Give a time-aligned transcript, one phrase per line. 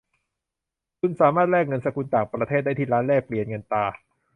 [0.99, 3.85] คุณสามารถแลกเงินสกุลต่างประเทศได้ที่ร้านแลกเปลี่ยนเงินตรา